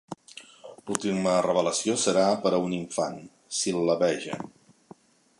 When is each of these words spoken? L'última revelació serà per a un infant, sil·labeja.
L'última 0.85 1.33
revelació 1.45 1.97
serà 2.03 2.23
per 2.45 2.51
a 2.57 2.61
un 2.69 2.73
infant, 2.77 3.19
sil·labeja. 3.59 4.41